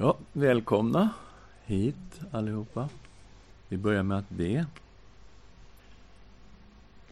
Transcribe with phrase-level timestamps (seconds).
[0.00, 1.10] Ja, välkomna
[1.64, 2.88] hit allihopa.
[3.68, 4.66] Vi börjar med att be.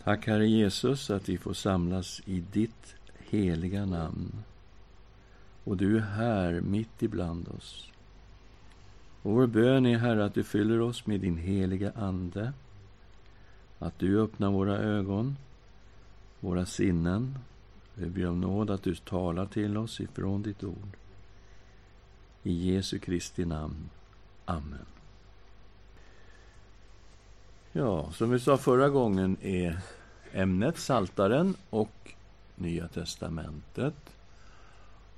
[0.05, 4.33] Tack Herre Jesus att vi får samlas i ditt heliga namn.
[5.65, 7.91] Och du är här mitt ibland oss.
[9.23, 12.53] Och vår bön är Herre att du fyller oss med din heliga Ande.
[13.79, 15.37] Att du öppnar våra ögon,
[16.41, 17.39] våra sinnen.
[17.95, 20.97] Vi ber om nåd att du talar till oss ifrån ditt ord.
[22.47, 23.91] I Jesu Kristi namn.
[24.45, 24.87] Amen.
[27.73, 29.79] Ja, som vi sa förra gången är
[30.33, 32.15] ämnet Saltaren och
[32.55, 33.95] Nya testamentet.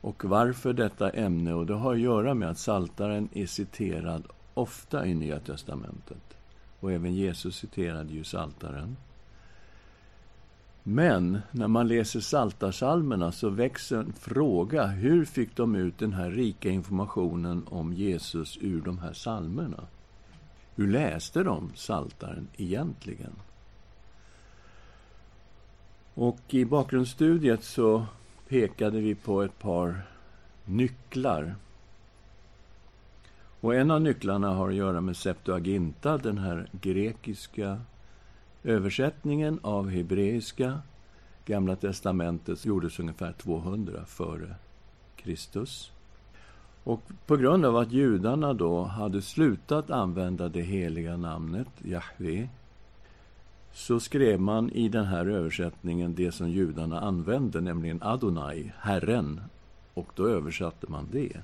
[0.00, 1.54] Och varför detta ämne?
[1.54, 6.36] Och Det har att göra med att Saltaren är citerad ofta i Nya testamentet.
[6.80, 8.96] Och även Jesus citerade ju Saltaren.
[10.90, 14.86] Men när man läser Saltarsalmerna så växer en fråga.
[14.86, 19.86] Hur fick de ut den här rika informationen om Jesus ur de här salmerna?
[20.74, 23.32] Hur läste de Saltaren egentligen?
[26.14, 28.06] Och i bakgrundsstudiet så
[28.48, 30.02] pekade vi på ett par
[30.64, 31.54] nycklar.
[33.60, 37.78] Och en av nycklarna har att göra med Septuaginta, den här grekiska
[38.64, 40.80] översättningen av hebreiska.
[41.46, 44.54] Gamla testamentet gjordes ungefär 200 före
[45.16, 45.90] Kristus.
[46.84, 52.48] Och på grund av att judarna då hade slutat använda det heliga namnet Jahve
[53.72, 59.40] så skrev man i den här översättningen det som judarna använde, nämligen Adonai, Herren.
[59.94, 61.36] Och då översatte man det.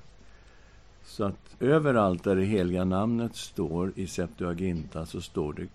[1.03, 5.67] Så att överallt där det heliga namnet står i Septuaginta så står det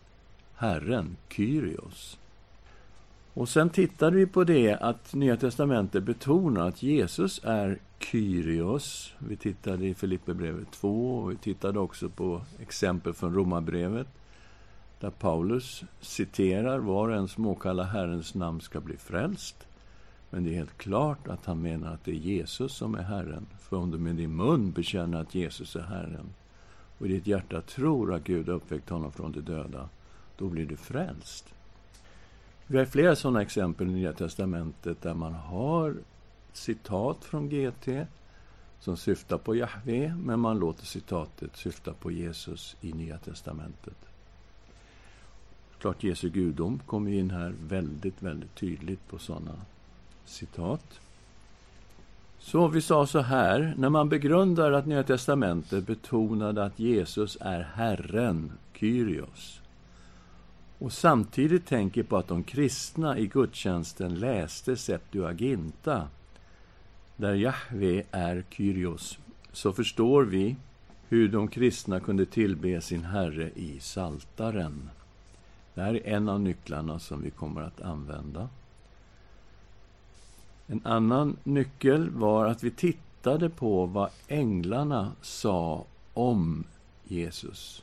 [0.60, 2.18] Herren, Kyrios.
[3.34, 9.14] Och sen tittade vi på det att Nya testamentet betonar att Jesus är Kyrios.
[9.18, 14.06] Vi tittade i Filipperbrevet 2 och vi tittade också på exempel från Romarbrevet
[15.00, 19.66] där Paulus citerar var och en som åkallar Herrens namn ska bli frälst.
[20.30, 23.46] Men det är helt klart att han menar att det är Jesus som är Herren.
[23.60, 26.26] För om du med din mun bekänner att Jesus är Herren
[26.98, 29.88] och i ditt hjärta tror att Gud har uppväckt honom från de döda,
[30.40, 31.44] då blir du frälst.
[32.66, 35.94] Vi har flera sådana exempel i Nya testamentet där man har
[36.52, 37.88] citat från GT
[38.80, 43.96] som syftar på Jahve, men man låter citatet syfta på Jesus i Nya testamentet.
[45.78, 49.54] Klart Jesu gudom kommer in här väldigt, väldigt tydligt på sådana
[50.24, 51.00] citat.
[52.38, 57.60] Så vi sa så här, när man begrundar att Nya testamentet betonade att Jesus är
[57.60, 59.59] Herren, Kyrios,
[60.80, 66.08] och samtidigt tänker på att de kristna i gudstjänsten läste Septuaginta,
[67.16, 69.18] där Jahve är Kyrios,
[69.52, 70.56] så förstår vi
[71.08, 74.90] hur de kristna kunde tillbe sin Herre i Saltaren.
[75.74, 78.48] Det här är en av nycklarna som vi kommer att använda.
[80.66, 86.64] En annan nyckel var att vi tittade på vad änglarna sa om
[87.04, 87.82] Jesus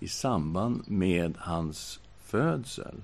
[0.00, 3.02] i samband med hans födsel.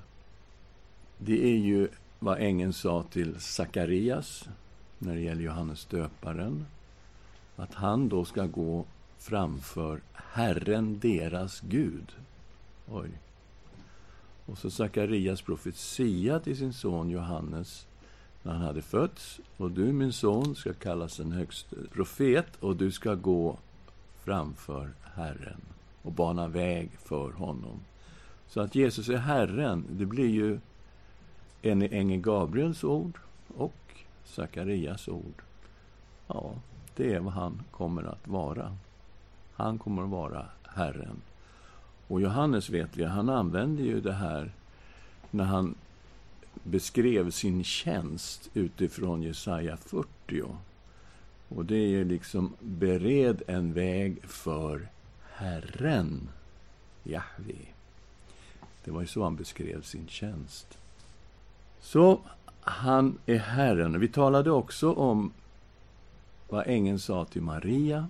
[1.18, 1.88] Det är ju
[2.18, 4.48] vad ängeln sa till Sakarias
[4.98, 6.66] när det gäller Johannes döparen.
[7.56, 8.84] Att han då ska gå
[9.18, 12.12] framför Herren, deras Gud.
[12.90, 13.10] Oj.
[14.46, 17.86] Och så Sakarias profetia till sin son Johannes
[18.42, 19.40] när han hade fötts.
[19.56, 23.58] Och du, min son, ska kallas en högste profet och du ska gå
[24.24, 25.60] framför Herren
[26.02, 27.80] och bana väg för honom.
[28.52, 30.58] Så att Jesus är Herren, det blir ju
[31.62, 33.18] en ängel Gabriels ord
[33.56, 33.74] och
[34.24, 35.42] Sakarias ord.
[36.26, 36.54] Ja,
[36.96, 38.76] det är vad han kommer att vara.
[39.54, 41.20] Han kommer att vara Herren.
[42.08, 44.52] Och Johannes vet vi, han använde ju det här
[45.30, 45.74] när han
[46.62, 50.42] beskrev sin tjänst utifrån Jesaja 40.
[51.48, 54.88] Och det är ju liksom bered en väg för
[55.32, 56.28] Herren,
[57.04, 57.72] Jahve.
[58.84, 60.78] Det var ju så han beskrev sin tjänst.
[61.80, 62.20] Så
[62.60, 64.00] han är Herren.
[64.00, 65.32] Vi talade också om
[66.48, 68.08] vad ängeln sa till Maria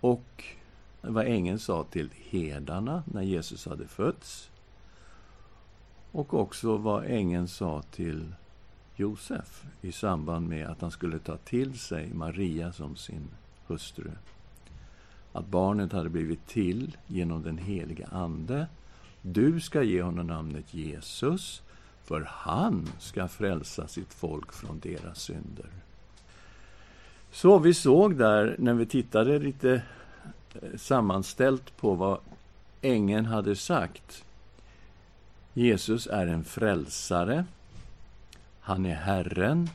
[0.00, 0.44] och
[1.00, 4.50] vad ängeln sa till herdarna när Jesus hade fötts.
[6.12, 8.32] Och också vad ängeln sa till
[8.96, 13.28] Josef i samband med att han skulle ta till sig Maria som sin
[13.66, 14.10] hustru.
[15.32, 18.66] Att barnet hade blivit till genom den heliga Ande.
[19.32, 21.62] Du ska ge honom namnet Jesus,
[22.04, 25.66] för han ska frälsa sitt folk från deras synder.
[27.30, 29.82] Så vi såg där, när vi tittade lite
[30.54, 32.20] eh, sammanställt på vad
[32.82, 34.24] ängeln hade sagt.
[35.54, 37.44] Jesus är en frälsare.
[38.60, 39.70] Han är Herren.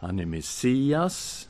[0.00, 1.48] Han är Messias,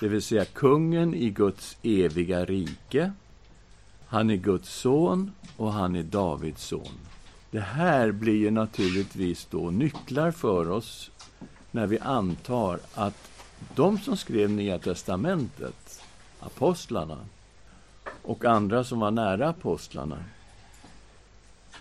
[0.00, 3.12] det vill säga kungen i Guds eviga rike.
[4.06, 6.98] Han är Guds son och han är Davids son.
[7.50, 11.10] Det här blir ju naturligtvis då nycklar för oss
[11.70, 13.30] när vi antar att
[13.74, 16.02] de som skrev Nya testamentet,
[16.40, 17.18] apostlarna
[18.22, 20.18] och andra som var nära apostlarna,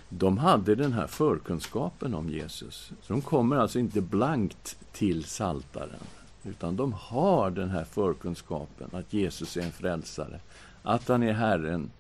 [0.10, 2.92] de hade den här förkunskapen om Jesus.
[3.02, 6.04] Så de kommer alltså inte blankt till saltaren
[6.44, 10.40] utan de har den här förkunskapen att Jesus är en frälsare,
[10.84, 11.92] att han är Herren,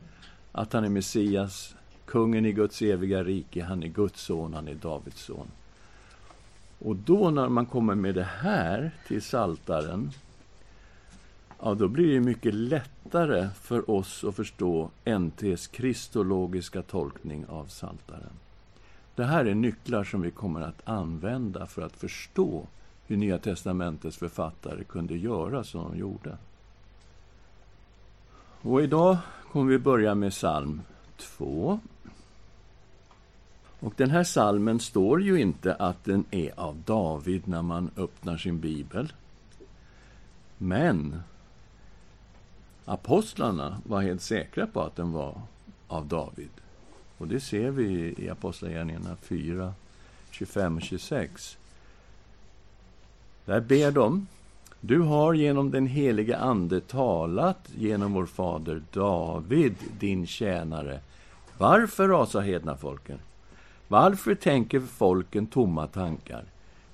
[0.54, 4.76] att han är Messias, kungen i Guds eviga rike, han är Guds son, han är
[4.76, 5.48] Davids son.
[6.80, 10.12] Och då när man kommer med det här till saltaren
[11.64, 18.34] ja, då blir det mycket lättare för oss att förstå NTs kristologiska tolkning av saltaren.
[19.16, 22.68] Det här är nycklar som vi kommer att använda för att förstå
[23.08, 26.38] hur Nya testamentets författare kunde göra som de gjorde.
[28.62, 29.18] Och idag
[29.54, 30.82] kommer vi börja med psalm
[31.18, 31.80] 2.
[33.80, 38.38] Och den här salmen står ju inte att den är av David när man öppnar
[38.38, 39.14] sin bibel.
[40.58, 41.22] Men
[42.86, 45.42] apostlarna var helt säkra på att den var
[45.88, 46.52] av David.
[47.18, 49.74] Och det ser vi i Apostlagärningarna 4,
[50.32, 51.58] 25 och 26.
[53.46, 54.28] Där ber de
[54.86, 61.00] du har genom den helige Ande talat genom vår fader David, din tjänare.
[61.58, 63.20] Varför rasar hedna folken?
[63.88, 66.44] Varför tänker folken tomma tankar?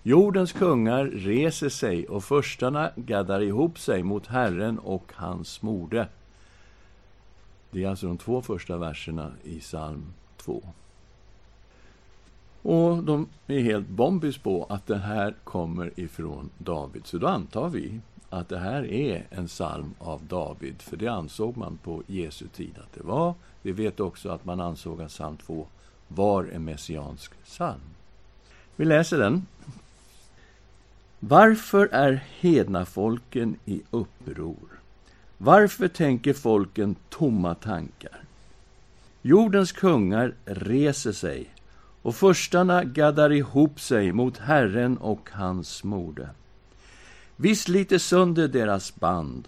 [0.03, 6.07] Jordens kungar reser sig och förstarna gaddar ihop sig mot Herren och hans morde.
[7.71, 10.05] Det är alltså de två första verserna i psalm
[10.37, 10.63] 2.
[12.61, 17.05] Och de är helt bombis på att det här kommer ifrån David.
[17.05, 21.57] Så då antar vi att det här är en psalm av David, för det ansåg
[21.57, 23.33] man på Jesu tid att det var.
[23.61, 25.67] Vi vet också att man ansåg att psalm 2
[26.07, 27.81] var en messiansk psalm.
[28.75, 29.45] Vi läser den.
[31.19, 34.79] Varför är hednafolken i uppror?
[35.37, 38.23] Varför tänker folken tomma tankar?
[39.21, 41.47] Jordens kungar reser sig
[42.01, 46.29] och förstarna gaddar ihop sig mot Herren och hans morde.
[47.35, 49.47] Vi sliter sönder deras band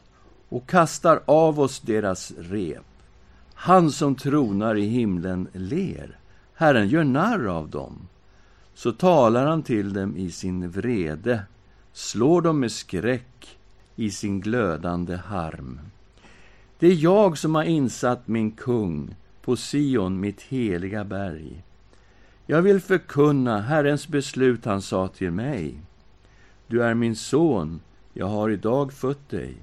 [0.49, 2.85] och kastar av oss deras rep.
[3.53, 6.17] Han som tronar i himlen ler.
[6.53, 8.07] Herren gör narr av dem.
[8.73, 11.43] Så talar han till dem i sin vrede,
[11.93, 13.57] slår dem med skräck
[13.95, 15.79] i sin glödande harm.
[16.79, 21.63] Det är jag som har insatt min kung på Sion, mitt heliga berg.
[22.51, 25.75] Jag vill förkunna Herrens beslut, han sa till mig.
[26.67, 27.81] Du är min son,
[28.13, 29.55] jag har idag fött dig.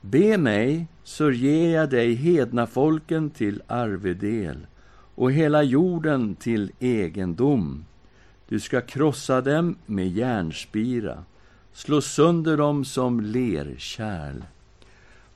[0.00, 4.66] Be mig, så ger jag dig hedna folken till arvedel
[5.14, 7.84] och hela jorden till egendom.
[8.48, 11.24] Du ska krossa dem med järnspira,
[11.72, 14.42] slå sönder dem som lerkärl.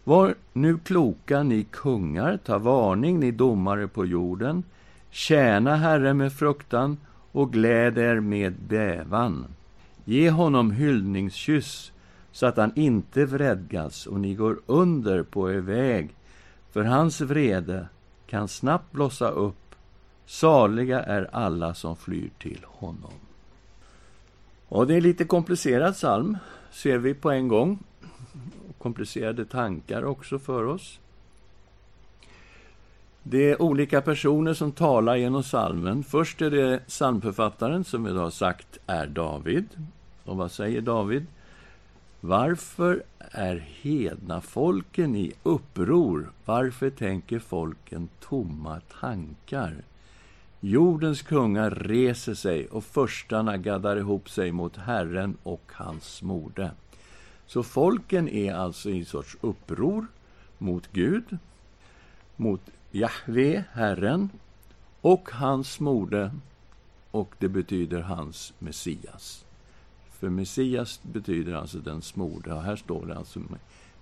[0.05, 4.62] Var nu kloka, ni kungar, ta varning, ni domare på jorden.
[5.16, 6.96] Tjäna Herren med fruktan
[7.32, 9.46] och gläd er med bävan.
[10.04, 11.92] Ge honom hyllningskyss
[12.32, 16.14] så att han inte vredgas och ni går under på er väg,
[16.70, 17.88] för hans vrede
[18.26, 19.75] kan snabbt blossa upp.
[20.26, 23.12] Saliga är alla som flyr till honom.
[24.68, 26.38] Och det är lite komplicerad psalm,
[26.70, 27.78] ser vi på en gång.
[28.78, 31.00] Komplicerade tankar också för oss.
[33.28, 36.04] Det är olika personer som talar genom salmen.
[36.04, 39.64] Först är det psalmförfattaren, som vi har sagt är David.
[40.25, 41.26] Och vad säger David?
[42.21, 46.30] Varför är hedna folken i uppror?
[46.45, 49.75] Varför tänker folken tomma tankar?
[50.61, 56.71] Jordens kungar reser sig och förstarna gaddar ihop sig mot Herren och hans morde.
[57.47, 60.06] Så folken är alltså i en sorts uppror
[60.59, 61.38] mot Gud,
[62.37, 62.61] mot
[62.97, 64.31] Jahve, Herren,
[65.00, 66.31] och hans mode,
[67.11, 69.45] och det betyder hans Messias.
[70.11, 73.41] För Messias betyder alltså den smorde, och här står det alltså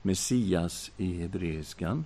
[0.03, 2.05] Messias i hebreiskan.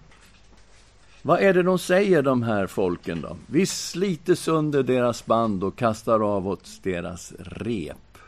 [1.22, 3.36] Vad är det de säger, de här folken då?
[3.46, 8.18] Vi sliter sönder deras band och kastar av oss deras rep.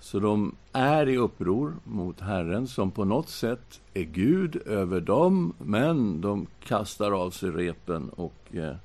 [0.00, 5.52] Så de är i uppror mot Herren som på något sätt är Gud över dem,
[5.58, 8.76] men de kastar av sig repen och eh,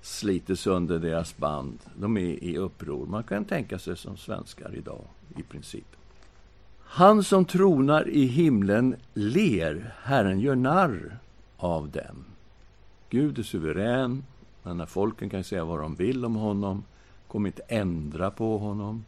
[0.00, 1.78] sliter sönder deras band.
[1.96, 3.06] De är i uppror.
[3.06, 5.04] Man kan tänka sig som svenskar idag,
[5.36, 5.86] i princip.
[6.80, 11.18] Han som tronar i himlen ler, Herren gör narr
[11.56, 12.24] av dem.
[13.10, 14.24] Gud är suverän,
[14.62, 16.84] men när folken kan säga vad de vill om honom,
[17.28, 19.04] kommer inte ändra på honom,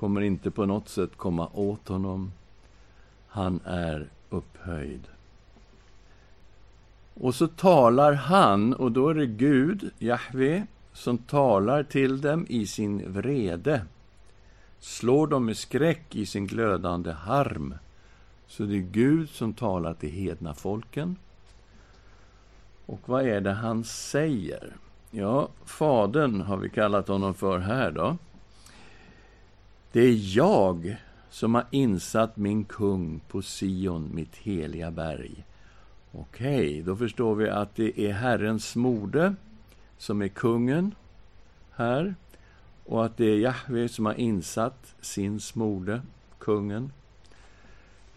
[0.00, 2.32] kommer inte på något sätt komma åt honom.
[3.28, 5.00] Han är upphöjd.
[7.14, 12.66] Och så talar han, och då är det Gud, Jahve, som talar till dem i
[12.66, 13.84] sin vrede.
[14.78, 17.74] Slår dem med skräck i sin glödande harm.
[18.46, 21.16] Så det är Gud som talar till hedna folken.
[22.86, 24.76] Och vad är det han säger?
[25.10, 28.16] Ja, Fadern har vi kallat honom för här då.
[29.92, 30.96] Det är jag
[31.30, 35.44] som har insatt min kung på Sion, mitt heliga berg.
[36.12, 39.34] Okej, okay, då förstår vi att det är Herrens mode
[39.98, 40.94] som är kungen
[41.70, 42.14] här
[42.84, 46.02] och att det är Jahve som har insatt sin smorde,
[46.38, 46.92] kungen,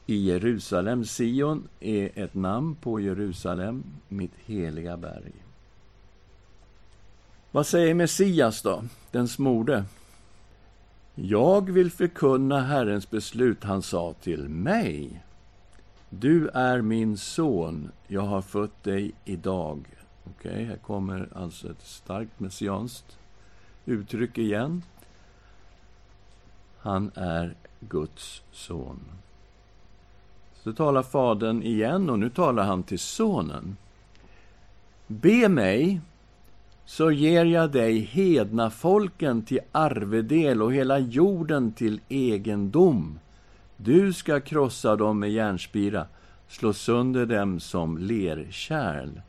[0.06, 1.06] i Jerusalem.
[1.06, 5.32] Sion är ett namn på Jerusalem, mitt heliga berg.
[7.51, 9.86] Vad säger Messias då, den smorde?
[11.15, 15.24] Jag vill förkunna Herrens beslut, han sa till mig.
[16.10, 19.86] Du är min son, jag har fött dig idag.
[20.24, 23.17] Okej, okay, här kommer alltså ett starkt messianskt
[23.86, 24.84] uttryck igen.
[26.77, 29.00] Han är Guds son.
[30.63, 33.77] Så talar Fadern igen, och nu talar han till Sonen.
[35.08, 36.01] Be mig,
[36.86, 43.20] så ger jag dig hedna folken till arvedel och hela jorden till egendom.
[43.78, 46.06] Du ska krossa dem med järnspira,
[46.48, 49.22] slå sönder dem som lerkärl.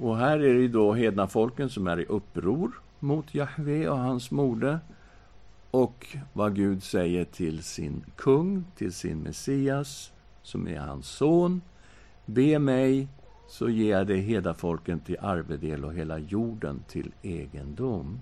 [0.00, 4.30] Och här är det då hedna folken som är i uppror mot Jahve och hans
[4.30, 4.78] mode
[5.70, 11.60] och vad Gud säger till sin kung, till sin Messias, som är hans son.
[12.26, 13.08] Be mig,
[13.48, 18.20] så ger jag dig hedafolken till arvedel och hela jorden till egendom.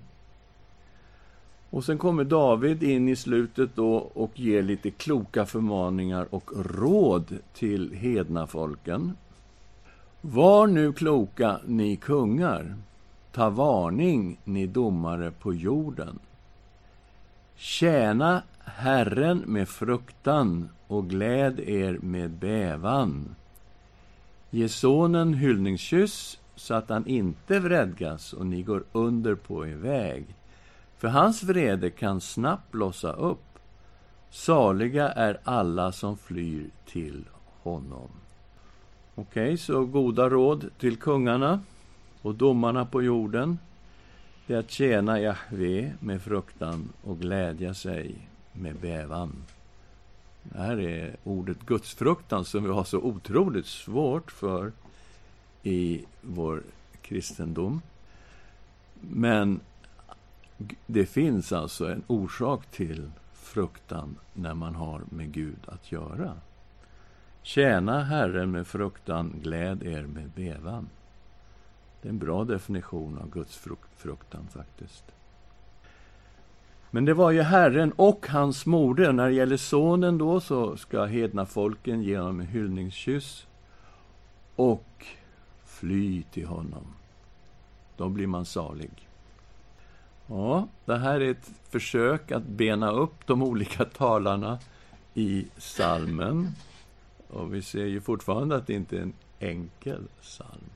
[1.69, 7.37] Och sen kommer David in i slutet då och ger lite kloka förmaningar och råd
[7.53, 9.17] till hedna folken.
[10.21, 12.75] Var nu kloka, ni kungar.
[13.31, 16.19] Ta varning, ni domare på jorden.
[17.55, 23.35] Tjäna Herren med fruktan och gläd er med bävan.
[24.49, 30.25] Ge sonen hyllningskyss så att han inte vredgas och ni går under på er väg.
[30.97, 33.59] För hans vrede kan snabbt blossa upp.
[34.29, 37.23] Saliga är alla som flyr till
[37.63, 38.09] honom.
[39.15, 41.59] Okej, okay, så goda råd till kungarna
[42.21, 43.57] och domarna på jorden
[44.47, 48.15] det är att tjäna Jahve med fruktan och glädja sig
[48.53, 49.43] med bävan.
[50.51, 54.71] Det här är ordet gudsfruktan som vi har så otroligt svårt för
[55.63, 56.63] i vår
[57.01, 57.81] kristendom.
[59.01, 59.59] Men
[60.85, 66.33] det finns alltså en orsak till fruktan när man har med Gud att göra.
[67.41, 70.89] Tjäna Herren med fruktan, gläd er med bevan.
[72.01, 75.16] Det är en bra definition av Guds fruktan faktiskt.
[76.91, 79.11] Men det var ju Herren och hans moder.
[79.11, 83.47] När det gäller sonen då så ska hedna folken ge honom en hyllningskyss
[84.55, 85.05] och
[85.65, 86.83] fly till honom.
[87.97, 89.07] Då blir man salig.
[90.27, 94.59] Ja, det här är ett försök att bena upp de olika talarna
[95.13, 96.55] i salmen.
[97.27, 100.69] Och vi ser ju fortfarande att det inte är en enkel psalm.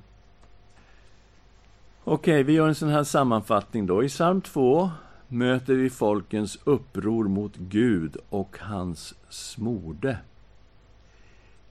[2.04, 4.04] Okej, vi gör en sån här sammanfattning då.
[4.04, 4.92] I psalm 2
[5.32, 10.18] möter vi folkens uppror mot Gud och hans smorde.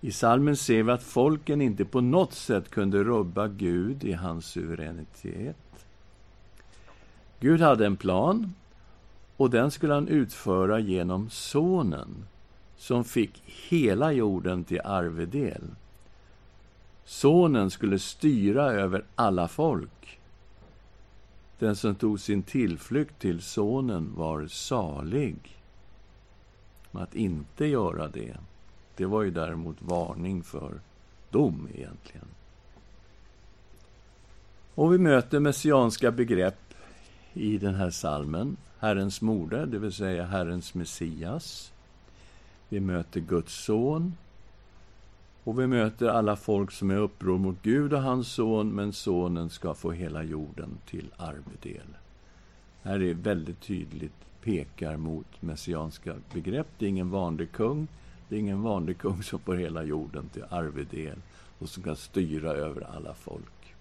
[0.00, 4.46] I salmen ser vi att folken inte på något sätt kunde rubba Gud i hans
[4.46, 5.86] suveränitet.
[7.40, 8.54] Gud hade en plan,
[9.36, 12.26] och den skulle han utföra genom Sonen,
[12.76, 15.62] som fick hela jorden till arvedel.
[17.04, 20.19] Sonen skulle styra över alla folk.
[21.60, 25.36] Den som tog sin tillflykt till Sonen var salig.
[26.92, 28.36] Att inte göra det,
[28.96, 30.80] det var ju däremot varning för
[31.30, 32.26] dom egentligen.
[34.74, 36.74] Och vi möter messianska begrepp
[37.32, 38.56] i den här salmen.
[38.78, 41.72] Herrens moder, det vill säga Herrens Messias.
[42.68, 44.14] Vi möter Guds son.
[45.44, 49.50] Och vi möter alla folk som är uppror mot Gud och hans son, men sonen
[49.50, 51.86] ska få hela jorden till arvedel.
[52.82, 56.66] Här är väldigt tydligt pekar mot messianska begrepp.
[56.78, 57.88] Det är ingen vanlig kung.
[58.28, 61.18] Det är ingen vanlig kung som får hela jorden till arvedel
[61.58, 63.74] och som kan styra över alla folk.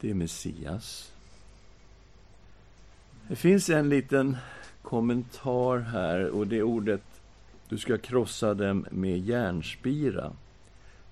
[0.00, 1.12] Det är Messias.
[3.28, 4.36] Det finns en liten
[4.82, 7.02] kommentar här och det är ordet
[7.70, 10.32] du ska krossa dem med järnspira,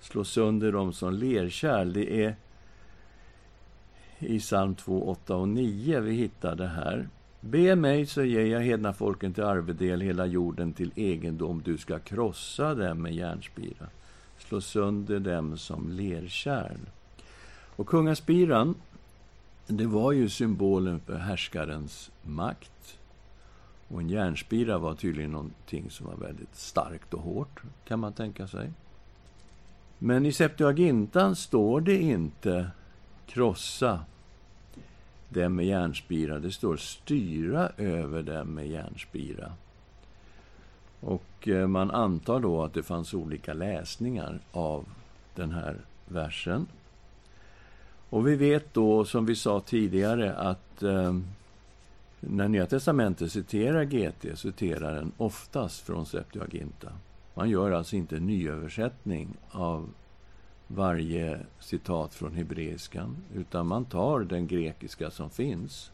[0.00, 1.92] slå sönder dem som lerkärl.
[1.92, 2.36] Det är
[4.18, 7.08] i psalm 2, 8 och 9 vi hittar det här.
[7.40, 11.62] Be mig, så ger jag hedna folken till arvedel, hela jorden till egendom.
[11.64, 13.86] Du ska krossa dem med järnspira,
[14.38, 16.80] slå sönder dem som lerkärl.
[17.76, 18.74] Och kungaspiran,
[19.66, 22.97] det var ju symbolen för härskarens makt.
[23.88, 28.46] Och en järnspira var tydligen någonting som var väldigt starkt och hårt, kan man tänka
[28.46, 28.70] sig.
[29.98, 32.70] Men i Septuagintan står det inte
[33.26, 34.00] krossa
[35.28, 36.38] dem med järnspira.
[36.38, 39.52] Det står styra över dem med järnspira.
[41.00, 44.84] Och eh, man antar då att det fanns olika läsningar av
[45.34, 45.76] den här
[46.06, 46.66] versen.
[48.10, 51.18] Och vi vet då, som vi sa tidigare, att eh,
[52.20, 56.92] när Nya Testamentet citerar GT citerar den oftast från Septuaginta.
[57.34, 59.88] Man gör alltså inte en nyöversättning av
[60.66, 65.90] varje citat från hebreiskan, utan man tar den grekiska som finns.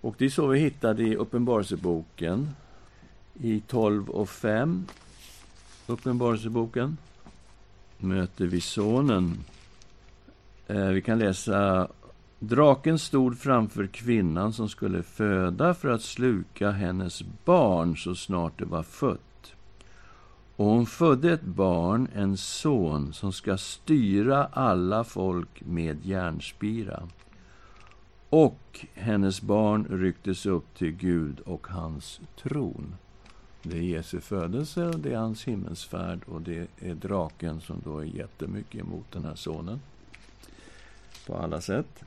[0.00, 2.50] Och det är så vi hittade i Uppenbarelseboken
[3.34, 4.86] i 12 och 5.
[5.86, 6.96] Uppenbarelseboken
[7.98, 9.38] möter vi sonen.
[10.66, 11.88] Eh, vi kan läsa
[12.42, 18.64] Draken stod framför kvinnan som skulle föda för att sluka hennes barn så snart det
[18.64, 19.54] var fött.
[20.56, 27.08] Och hon födde ett barn, en son, som ska styra alla folk med järnspira.
[28.30, 32.94] Och hennes barn rycktes upp till Gud och hans tron.
[33.62, 38.04] Det är Jesu födelse, det är hans himmelsfärd och det är draken som då är
[38.04, 39.80] jättemycket emot den här sonen.
[41.26, 42.04] På alla sätt.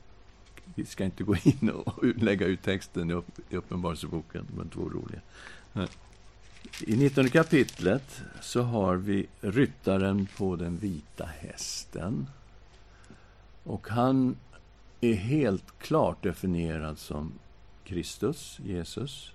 [0.74, 5.20] Vi ska inte gå in och lägga ut texten i Uppenbarelseboken, de är två roliga.
[6.80, 12.26] I 19 kapitlet så har vi ryttaren på den vita hästen.
[13.64, 14.36] Och han
[15.00, 17.32] är helt klart definierad som
[17.84, 19.32] Kristus, Jesus.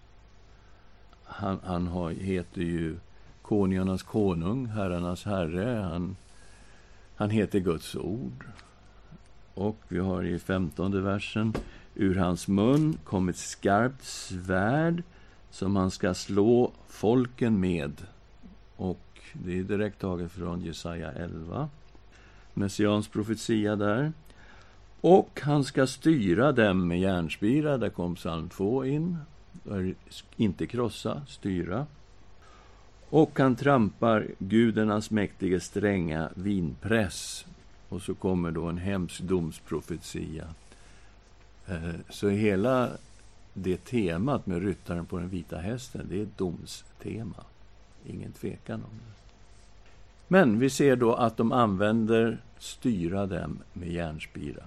[1.24, 2.98] Han, han har, heter ju
[3.42, 5.82] konungarnas konung, herrarnas herre.
[5.82, 6.16] Han,
[7.16, 8.46] han heter Guds ord.
[9.60, 11.54] Och vi har i femtonde versen
[11.96, 15.04] ur hans mun kom ett skarpt svärd
[15.52, 18.02] som han ska slå folken med.
[18.76, 21.70] Och det är direkt taget från Jesaja 11.
[22.54, 24.12] Messians profetia där.
[25.02, 27.78] Och han ska styra dem med järnspira.
[27.78, 29.18] Där kom psalm 2 in.
[30.36, 31.86] Inte krossa, styra.
[33.10, 37.46] Och han trampar gudarnas mäktige stränga vinpress.
[37.90, 40.48] Och så kommer då en hemsk domsprofetia.
[41.68, 42.90] Eh, så hela
[43.54, 47.44] det temat med ryttaren på den vita hästen, det är ett domstema.
[48.06, 49.14] Ingen tvekan om det.
[50.28, 54.64] Men vi ser då att de använder styra dem med järnspira.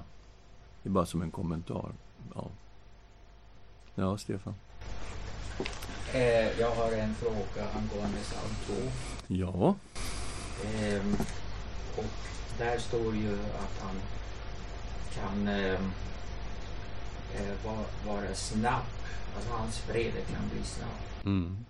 [0.83, 1.93] Det är bara som en kommentar.
[2.35, 2.49] Ja,
[3.95, 4.55] ja Stefan?
[6.13, 8.75] Eh, jag har en fråga angående psalm 2.
[9.27, 9.75] Ja.
[10.65, 11.03] Eh,
[11.97, 12.05] och
[12.59, 13.97] där står ju att han
[15.15, 15.81] kan eh,
[17.35, 17.75] eh,
[18.07, 18.83] vara snabb.
[19.37, 21.25] Alltså hans vrede kan bli snabb.
[21.25, 21.65] Mm.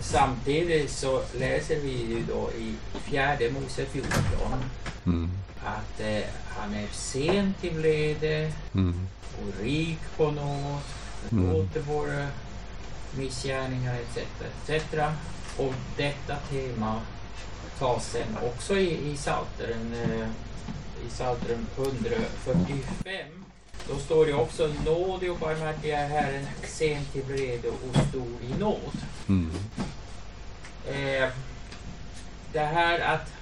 [0.00, 4.10] Samtidigt så läser vi ju då i fjärde Mose 14
[5.06, 5.30] mm.
[5.64, 9.06] att eh, han är sen till vrede mm.
[9.42, 10.80] och rik på nåd,
[11.28, 11.94] förlåter mm.
[11.94, 12.26] våra
[13.16, 14.18] missgärningar etc.
[14.68, 14.94] etc.
[15.56, 17.00] Och detta tema
[17.80, 20.28] tas sen också i, i Psaltaren eh,
[21.06, 23.40] i Psaltaren 145
[23.88, 28.60] då står det också nådig och barmhärtig är Herren, sen till vrede och stor i
[28.60, 28.96] nåd.
[29.28, 29.50] Mm.
[30.88, 31.28] Eh,
[32.52, 33.32] det här att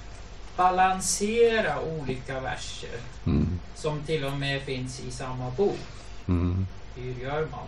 [0.55, 3.59] balansera olika verser mm.
[3.75, 5.79] som till och med finns i samma bok.
[6.27, 6.67] Mm.
[6.95, 7.67] Hur gör man?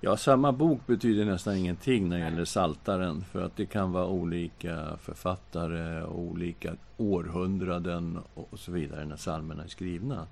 [0.00, 4.06] Ja, samma bok betyder nästan ingenting när det gäller Saltaren för att det kan vara
[4.06, 10.26] olika författare och olika århundraden och så vidare när psalmerna är skrivna.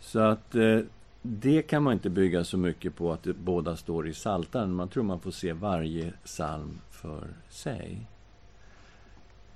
[0.00, 0.78] Så att eh,
[1.22, 4.72] det kan man inte bygga så mycket på att det båda står i Psaltaren.
[4.72, 8.06] Man tror man får se varje psalm för sig.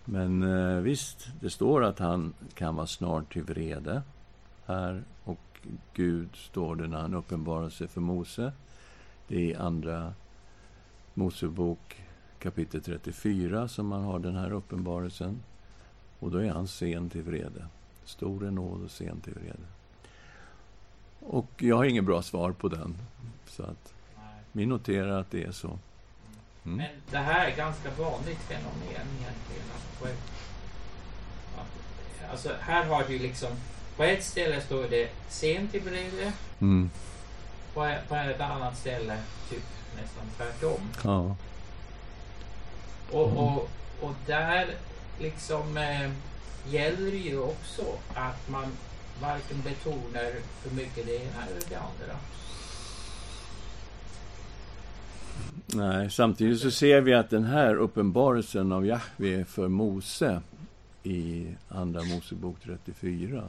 [0.05, 4.03] Men eh, visst, det står att han kan vara snart till vrede
[4.66, 5.49] här och
[5.94, 8.53] Gud står det när han uppenbarar sig för Mose.
[9.29, 10.14] Det är i Andra
[11.14, 12.03] Mosebok
[12.38, 15.42] kapitel 34 som man har den här uppenbarelsen.
[16.18, 17.66] Och då är han sen till vrede.
[18.05, 19.66] Stor är nåd och sen till vrede.
[21.20, 22.96] Och jag har inget bra svar på den.
[23.46, 23.94] Så att
[24.53, 25.68] vi noterar att det är så.
[25.68, 26.77] Mm.
[26.77, 29.64] Men det här är ganska vanligt fenomen egentligen.
[32.31, 33.49] Alltså här har du liksom
[34.00, 36.34] på ett ställe står det sent i brevet.
[36.60, 36.90] Mm.
[37.74, 39.16] På, på ett annat ställe
[39.50, 39.62] typ
[40.02, 40.80] nästan tvärtom.
[41.04, 41.36] Ja.
[43.10, 43.38] Och, mm.
[43.38, 44.66] och, och där
[45.18, 46.10] liksom eh,
[46.68, 47.82] gäller det ju också
[48.14, 48.66] att man
[49.22, 50.32] varken betonar
[50.62, 52.16] för mycket det ena eller det andra.
[55.66, 60.42] Nej, samtidigt så ser vi att den här uppenbarelsen av Jahve för Mose
[61.02, 63.44] i Andra Mosebok 34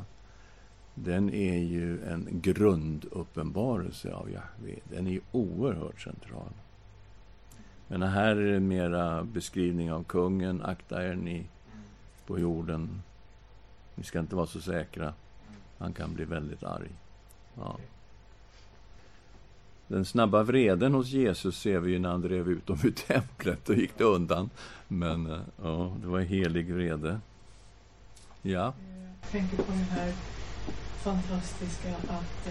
[1.04, 4.80] den är ju en grunduppenbarelse av Jahve.
[4.84, 6.52] Den är ju oerhört central.
[7.88, 10.62] Men här är det mera beskrivning av kungen.
[10.62, 11.46] Akta er ni
[12.26, 13.02] på jorden.
[13.96, 15.14] Ni ska inte vara så säkra.
[15.78, 16.90] Han kan bli väldigt arg.
[17.56, 17.78] Ja.
[19.88, 23.66] Den snabba vreden hos Jesus ser vi ju när han drev ut dem ur templet.
[23.66, 24.50] Då gick det undan.
[24.88, 27.20] Men eh, ja, det var helig vrede.
[28.42, 28.74] Ja.
[29.22, 30.14] Jag tänker på den här
[31.04, 32.48] fantastiska att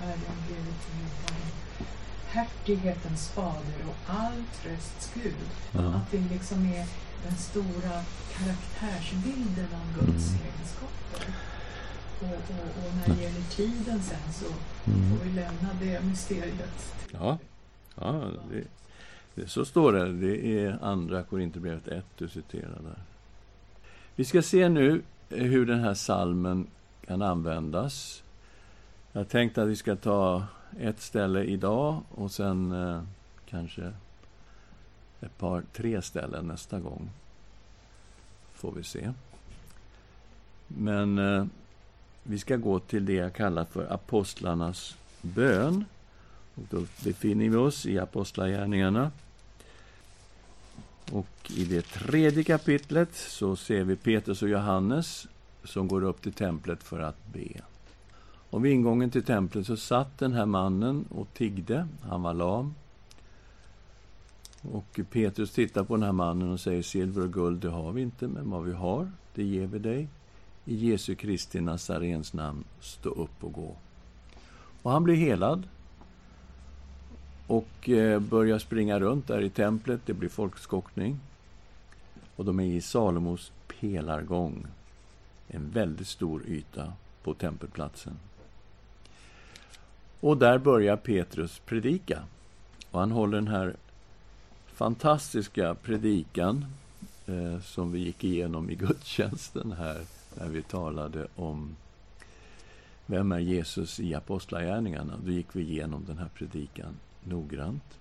[0.00, 1.26] Herren blivit till
[2.26, 5.34] hertighetens fader och all trösts Gud.
[5.72, 5.80] Ja.
[5.80, 6.86] Att det liksom är
[7.24, 8.02] den stora
[8.36, 10.42] karaktärsbilden av Guds mm.
[10.42, 11.34] egenskaper.
[12.20, 14.46] Och, och, och, när det gäller tiden sen så
[14.90, 15.10] mm.
[15.10, 16.94] får vi lämna det mysteriet.
[17.12, 17.38] Ja,
[17.94, 18.64] ja det,
[19.34, 20.12] det, så står det.
[20.12, 22.98] Det är andra Korinthierbrevet 1 du citerar där.
[24.16, 26.66] Vi ska se nu hur den här salmen
[27.06, 28.22] kan användas.
[29.12, 30.46] Jag tänkte att vi ska ta
[30.78, 33.02] ett ställe idag och sen eh,
[33.50, 33.92] kanske
[35.20, 37.10] ett par, tre ställen nästa gång.
[38.54, 39.12] Får vi se.
[40.66, 41.46] Men eh,
[42.22, 45.84] vi ska gå till det jag kallar för apostlarnas bön.
[46.54, 49.10] Och då befinner vi oss i Apostlagärningarna.
[51.12, 55.28] Och i det tredje kapitlet så ser vi Petrus och Johannes
[55.66, 57.48] som går upp till templet för att be.
[58.50, 61.88] Och vid ingången till templet så satt den här mannen och tiggde.
[62.02, 62.74] Han var lam.
[64.62, 68.02] Och Petrus tittar på den här mannen och säger silver och guld det har vi
[68.02, 70.08] inte, men vad vi har, det ger vi dig.
[70.64, 73.76] I Jesu Kristi Nazarens namn, stå upp och gå.
[74.82, 75.68] Och han blir helad
[77.46, 80.00] och eh, börjar springa runt där i templet.
[80.06, 81.20] Det blir folkskockning.
[82.36, 84.66] Och de är i Salomos pelargång.
[85.48, 88.16] En väldigt stor yta på tempelplatsen.
[90.20, 92.22] Och där börjar Petrus predika.
[92.90, 93.76] Och han håller den här
[94.66, 96.66] fantastiska predikan
[97.26, 100.00] eh, som vi gick igenom i gudstjänsten här
[100.38, 101.76] när vi talade om
[103.06, 105.12] vem är Jesus i Apostlagärningarna.
[105.24, 107.98] Då gick vi igenom den här predikan noggrant.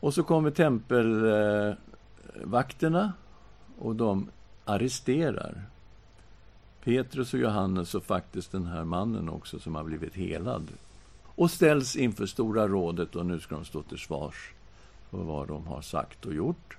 [0.00, 3.10] Och så kommer tempelvakterna eh,
[3.78, 4.28] och de
[4.64, 5.62] arresterar
[6.86, 10.68] Petrus och Johannes och faktiskt den här mannen också som har blivit helad
[11.24, 14.52] och ställs inför Stora rådet och nu ska de stå till svars
[15.10, 16.76] för vad de har sagt och gjort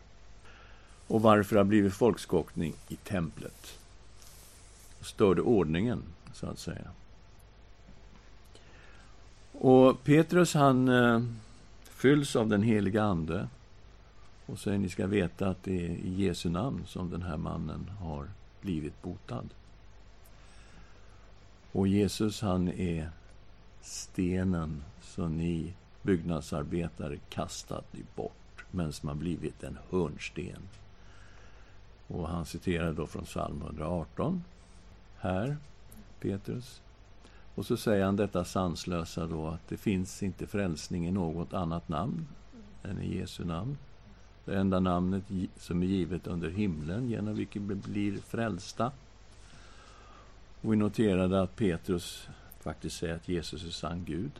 [1.07, 3.79] och varför det har blivit folkskockning i templet.
[5.01, 6.89] Störde ordningen, så att säga.
[9.51, 11.21] Och Petrus han eh,
[11.83, 13.47] fylls av den heliga Ande
[14.45, 17.91] och säger ni ska veta att det är i Jesu namn som den här mannen
[17.99, 18.27] har
[18.61, 19.49] blivit botad.
[21.77, 23.09] Och Jesus han är
[23.81, 30.61] stenen som ni byggnadsarbetare kastat bort, men som har blivit en hörnsten.
[32.07, 34.43] Och han citerar då från psalm 118,
[35.17, 35.57] här,
[36.19, 36.81] Petrus.
[37.55, 41.89] Och så säger han detta sanslösa då att det finns inte frälsning i något annat
[41.89, 42.27] namn
[42.83, 43.77] än i Jesu namn.
[44.45, 45.23] Det enda namnet
[45.57, 48.91] som är givet under himlen genom vilket vi blir frälsta.
[50.67, 52.27] Och vi noterade att Petrus
[52.60, 54.32] faktiskt säger att Jesus är sann Gud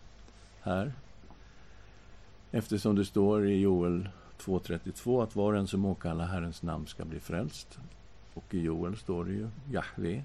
[0.62, 0.94] här.
[2.52, 4.10] Eftersom det står i Joel
[4.40, 7.80] 2.32 att var och en som åkallar Herrens namn ska bli frälst.
[8.34, 10.24] Och i Joel står det ju Jahve.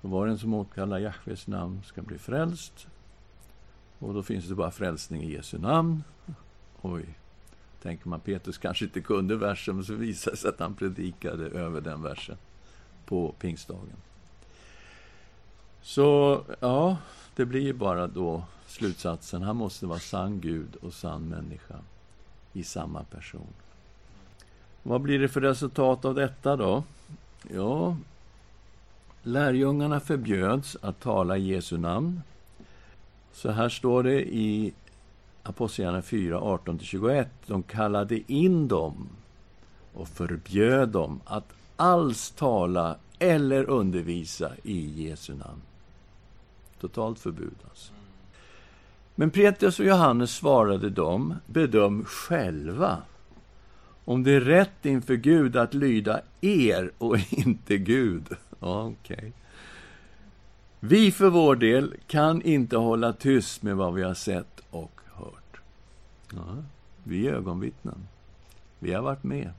[0.00, 2.86] Och var och en som åkallar Jahves namn ska bli frälst.
[3.98, 6.02] Och då finns det bara frälsning i Jesu namn.
[6.80, 7.04] Oj,
[7.82, 11.46] tänker man, Petrus kanske inte kunde versen, men så visar det sig att han predikade
[11.46, 12.36] över den versen
[13.06, 13.96] på pingstdagen.
[15.82, 16.96] Så, ja,
[17.36, 19.42] det blir bara då slutsatsen.
[19.42, 21.74] Han måste vara sann Gud och sann människa
[22.52, 23.46] i samma person.
[24.82, 26.84] Vad blir det för resultat av detta då?
[27.54, 27.96] Ja,
[29.22, 32.22] lärjungarna förbjöds att tala i Jesu namn.
[33.32, 34.72] Så här står det i
[35.42, 37.26] Apostlagärningarna 4, 18-21.
[37.46, 39.08] De kallade in dem
[39.94, 45.62] och förbjöd dem att alls tala eller undervisa i Jesu namn.
[46.82, 47.92] Totalt förbud, alltså.
[49.14, 53.02] Men Petrus och Johannes svarade dem, bedöm själva
[54.04, 58.26] om det är rätt inför Gud att lyda er och inte Gud.
[58.60, 59.32] Okay.
[60.80, 65.60] Vi för vår del kan inte hålla tyst med vad vi har sett och hört.
[66.34, 66.56] Ja,
[67.04, 68.08] vi är ögonvittnen.
[68.78, 69.52] Vi har varit med.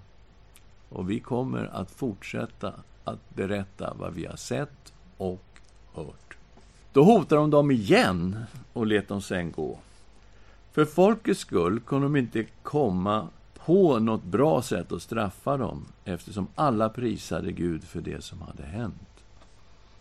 [0.89, 5.43] Och vi kommer att fortsätta att berätta vad vi har sett och
[5.93, 6.22] hört.
[6.93, 9.79] Då hotar de dem igen och lät dem sen gå.
[10.71, 13.27] För folkets skull kunde de inte komma
[13.65, 18.63] på något bra sätt att straffa dem eftersom alla prisade Gud för det som hade
[18.63, 19.10] hänt.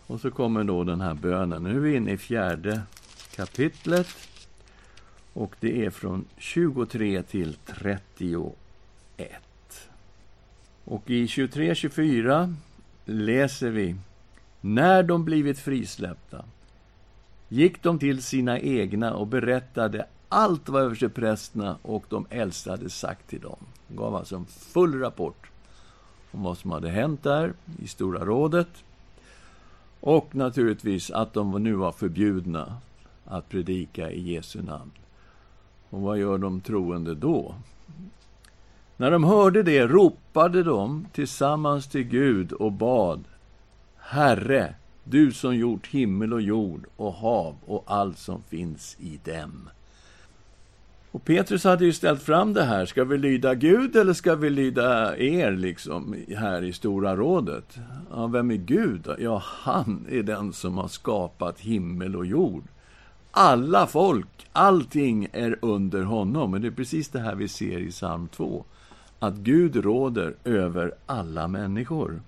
[0.07, 1.63] Och så kommer då den här bönen.
[1.63, 2.83] Nu är vi inne i fjärde
[3.37, 4.09] kapitlet.
[5.33, 8.53] Och det är från 23 till 31.
[10.85, 12.55] Och i 23-24
[13.05, 13.97] läser vi
[14.61, 16.45] När de blivit frisläppta
[17.53, 23.29] gick de till sina egna och berättade allt vad översteprästerna och de äldste hade sagt
[23.29, 23.59] till dem.
[23.89, 25.51] De gav alltså en full rapport
[26.31, 28.69] om vad som hade hänt där i Stora rådet.
[30.01, 32.77] Och naturligtvis att de nu var förbjudna
[33.25, 34.91] att predika i Jesu namn.
[35.91, 37.55] Och vad gör de troende då?
[38.97, 43.25] När de hörde det ropade de tillsammans till Gud och bad
[43.97, 49.69] Herre, du som gjort himmel och jord och hav och allt som finns i dem.
[51.13, 52.87] Och Petrus hade ju ställt fram det här.
[52.87, 57.79] Ska vi lyda Gud eller ska vi lyda er, liksom, här i Stora rådet?
[58.11, 59.09] Ja, vem är Gud?
[59.19, 62.65] Ja, han är den som har skapat himmel och jord.
[63.31, 66.53] Alla folk, allting är under honom.
[66.53, 68.65] Och det är precis det här vi ser i psalm 2.
[69.19, 72.23] Att Gud råder över alla människor.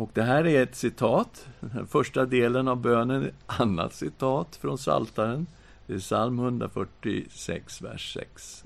[0.00, 4.78] Och det här är ett citat, den första delen av bönen, ett annat citat från
[4.78, 5.46] Saltaren.
[5.86, 8.64] Det är psalm 146, vers 6.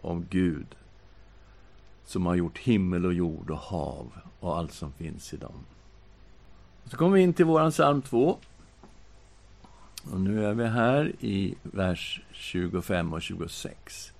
[0.00, 0.66] Om Gud
[2.04, 5.64] som har gjort himmel och jord och hav och allt som finns i dem.
[6.84, 8.36] Så kommer vi in till våran psalm 2.
[10.12, 14.12] Och nu är vi här i vers 25 och 26.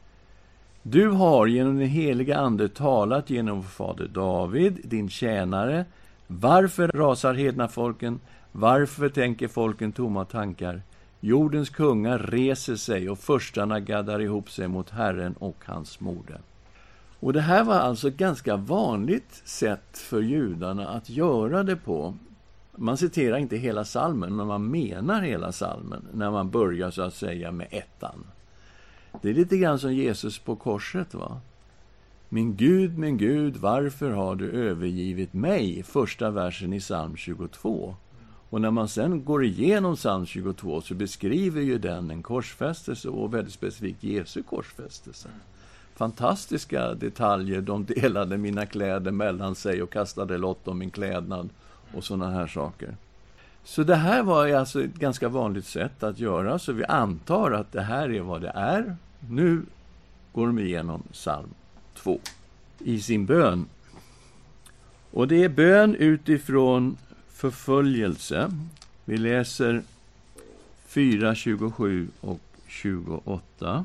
[0.82, 5.84] Du har genom den heliga Ande talat genom vår fader David, din tjänare.
[6.32, 8.20] Varför rasar hedna folken?
[8.52, 10.82] Varför tänker folken tomma tankar?
[11.20, 16.38] Jordens kungar reser sig och förstarna gaddar ihop sig mot Herren och hans morde.
[17.20, 22.14] Och det här var alltså ett ganska vanligt sätt för judarna att göra det på.
[22.76, 27.14] Man citerar inte hela salmen, men man menar hela salmen när man börjar så att
[27.14, 28.26] säga med ettan.
[29.22, 31.14] Det är lite grann som Jesus på korset.
[31.14, 31.40] va?
[32.32, 35.82] Min Gud, min Gud, varför har du övergivit mig?
[35.82, 37.96] Första versen i psalm 22.
[38.50, 43.34] Och när man sen går igenom psalm 22 så beskriver ju den en korsfästelse och
[43.34, 45.28] väldigt specifikt Jesu korsfästelse.
[45.94, 47.60] Fantastiska detaljer.
[47.60, 51.48] De delade mina kläder mellan sig och kastade lott om min klädnad
[51.94, 52.96] och sådana här saker.
[53.64, 57.72] Så det här var alltså ett ganska vanligt sätt att göra, så vi antar att
[57.72, 58.96] det här är vad det är.
[59.28, 59.62] Nu
[60.32, 61.54] går de igenom psalm
[62.02, 62.20] 2
[62.78, 63.66] i sin bön.
[65.10, 66.96] Och det är bön utifrån
[67.32, 68.50] förföljelse.
[69.04, 69.82] Vi läser
[70.86, 73.84] 4, 27 och 28.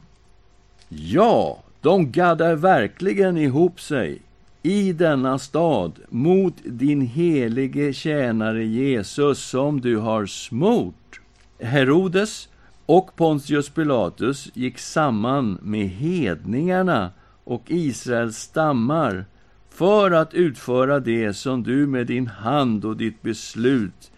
[0.89, 4.21] Ja, de gaddar verkligen ihop sig
[4.63, 11.21] i denna stad mot din helige tjänare Jesus som du har smort.
[11.59, 12.49] Herodes
[12.85, 17.11] och Pontius Pilatus gick samman med hedningarna
[17.45, 19.25] och Israels stammar
[19.69, 24.11] för att utföra det som du med din hand och ditt beslut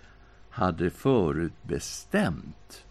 [0.50, 2.86] hade förutbestämt.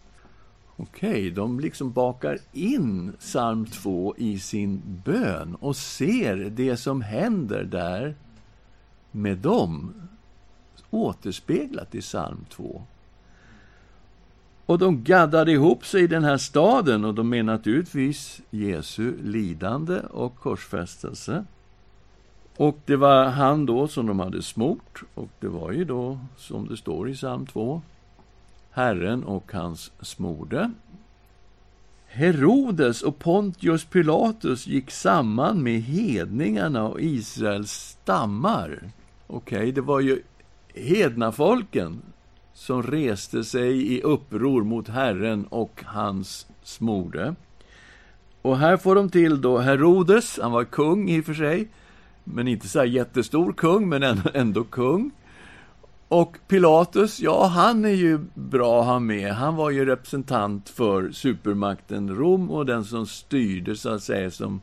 [0.75, 7.01] Okej, okay, de liksom bakar in psalm 2 i sin bön och ser det som
[7.01, 8.15] händer där
[9.11, 9.93] med dem
[10.89, 12.83] återspeglat i psalm 2.
[14.67, 19.99] Och de gaddade ihop sig i den här staden och de menar naturligtvis Jesu lidande
[19.99, 21.45] och korsfästelse.
[22.57, 26.67] Och det var han då som de hade smort och det var ju då, som
[26.67, 27.81] det står i psalm 2,
[28.71, 30.71] Herren och hans smorde.
[32.07, 38.79] Herodes och Pontius Pilatus gick samman med hedningarna och Israels stammar.
[39.27, 40.21] Okej, okay, det var ju
[40.73, 42.01] hednafolken
[42.57, 47.35] som reste sig i uppror mot Herren och hans smorde.
[48.41, 51.67] Och här får de till då Herodes, han var kung i och för sig,
[52.23, 55.11] men inte så jättestor kung, men ändå, ändå kung.
[56.07, 59.33] Och Pilatus, ja, han är ju bra han med.
[59.33, 64.61] Han var ju representant för supermakten Rom och den som styrde, så att säga, som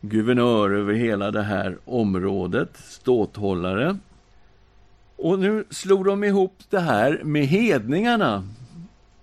[0.00, 3.96] guvernör över hela det här området, ståthållare.
[5.24, 8.44] Och nu slog de ihop det här med hedningarna.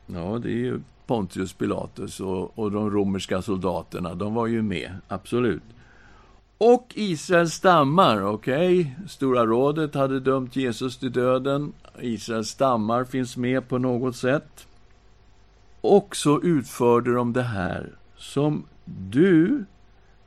[0.05, 4.91] Ja, det är ju Pontius Pilatus och, och de romerska soldaterna, de var ju med,
[5.07, 5.63] absolut.
[6.57, 8.79] Och Israels stammar, okej?
[8.79, 9.07] Okay?
[9.07, 11.73] Stora rådet hade dömt Jesus till döden.
[11.99, 14.67] Israels stammar finns med på något sätt.
[15.81, 19.65] Och så utförde de det här som du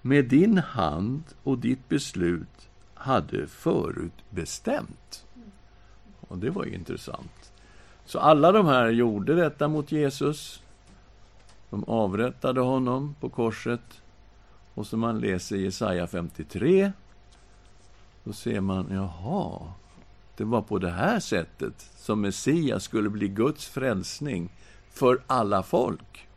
[0.03, 5.24] med din hand och ditt beslut hade förutbestämt.
[6.35, 7.53] Och det var ju intressant.
[8.05, 10.62] Så alla de här gjorde detta mot Jesus.
[11.70, 14.03] De avrättade honom på korset.
[14.75, 16.92] Och som man läser i Jesaja 53,
[18.25, 19.73] då ser man, jaha,
[20.37, 24.49] det var på det här sättet som Messias skulle bli Guds frälsning
[24.90, 26.29] för alla folk,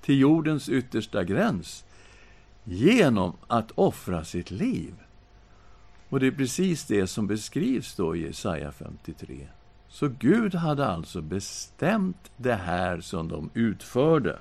[0.00, 1.84] till jordens yttersta gräns,
[2.64, 4.94] genom att offra sitt liv.
[6.08, 9.48] Och det är precis det som beskrivs då i Jesaja 53.
[9.88, 14.38] Så Gud hade alltså bestämt det här som de utförde.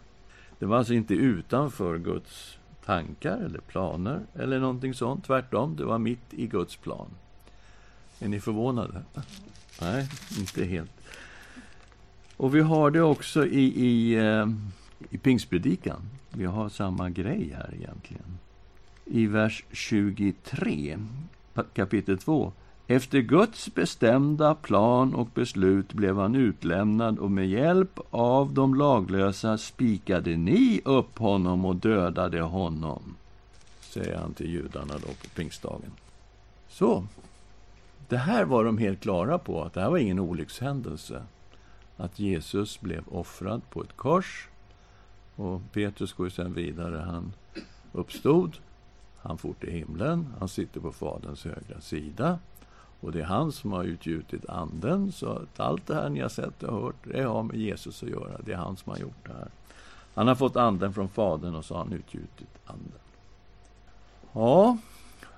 [0.59, 5.25] Det var alltså inte utanför Guds tankar eller planer eller någonting sånt.
[5.25, 7.09] Tvärtom, det var mitt i Guds plan.
[8.19, 9.01] Är ni förvånade?
[9.81, 10.91] Nej, inte helt.
[12.37, 14.47] Och vi har det också i, i, eh,
[15.09, 16.01] i Pingstpredikan.
[16.29, 18.37] Vi har samma grej här egentligen.
[19.05, 20.97] I vers 23,
[21.73, 22.51] kapitel 2.
[22.87, 29.57] Efter Guds bestämda plan och beslut blev han utlämnad och med hjälp av de laglösa
[29.57, 33.15] spikade ni upp honom och dödade honom,
[33.81, 35.91] säger han till judarna då på pingstdagen.
[36.69, 37.03] Så,
[38.07, 41.23] det här var de helt klara på, att det här var ingen olyckshändelse.
[41.97, 44.47] Att Jesus blev offrad på ett kors.
[45.35, 46.97] Och Petrus går sen vidare.
[46.97, 47.33] Han
[47.91, 48.57] uppstod,
[49.27, 52.39] han for till himlen, han sitter på Faderns högra sida.
[52.99, 55.11] Och det är han som har utgjutit anden.
[55.11, 58.09] Så att allt det här ni har sett och hört, det har med Jesus att
[58.09, 58.37] göra.
[58.45, 59.47] Det är han som har gjort det här.
[60.13, 62.99] Han har fått anden från Fadern och så har han utgjutit anden.
[64.33, 64.77] Ja,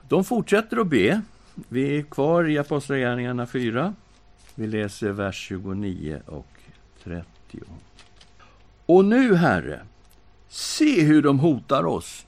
[0.10, 1.21] de fortsätter att be.
[1.69, 3.93] Vi är kvar i Apostlagärningarna 4.
[4.56, 6.60] Vi läser vers 29 och
[7.04, 7.25] 30.
[8.86, 9.80] Och nu, Herre,
[10.47, 12.25] se hur de hotar oss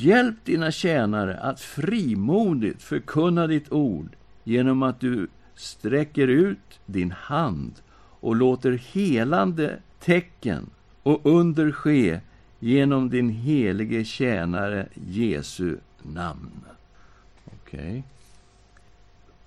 [0.00, 7.72] Hjälp dina tjänare att frimodigt förkunna ditt ord genom att du sträcker ut din hand
[8.20, 10.70] och låter helande tecken
[11.02, 12.20] och under ske
[12.58, 16.60] genom din helige tjänare Jesu namn.
[17.44, 17.80] Okej.
[17.80, 18.02] Okay.